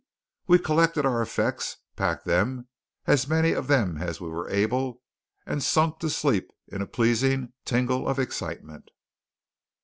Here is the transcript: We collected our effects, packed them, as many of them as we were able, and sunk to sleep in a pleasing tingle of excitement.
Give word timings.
We 0.47 0.57
collected 0.57 1.05
our 1.05 1.21
effects, 1.21 1.77
packed 1.95 2.25
them, 2.25 2.67
as 3.05 3.27
many 3.27 3.51
of 3.51 3.67
them 3.67 3.99
as 4.01 4.19
we 4.19 4.29
were 4.29 4.49
able, 4.49 5.03
and 5.45 5.61
sunk 5.61 5.99
to 5.99 6.09
sleep 6.09 6.49
in 6.69 6.81
a 6.81 6.87
pleasing 6.87 7.53
tingle 7.65 8.07
of 8.07 8.17
excitement. 8.17 8.89